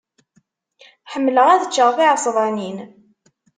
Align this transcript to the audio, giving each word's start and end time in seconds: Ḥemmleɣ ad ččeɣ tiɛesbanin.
Ḥemmleɣ 1.11 1.47
ad 1.49 1.65
ččeɣ 1.69 1.89
tiɛesbanin. 1.97 2.77